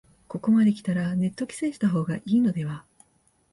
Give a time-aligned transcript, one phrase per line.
[0.27, 2.83] ここまできたらネット規制した方がいいのでは